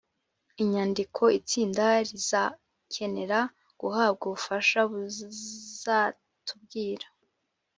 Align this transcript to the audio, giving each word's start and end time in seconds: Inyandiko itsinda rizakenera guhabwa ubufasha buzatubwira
Inyandiko 0.61 1.23
itsinda 1.39 1.85
rizakenera 2.07 3.39
guhabwa 3.79 4.23
ubufasha 4.27 4.79
buzatubwira 4.91 7.07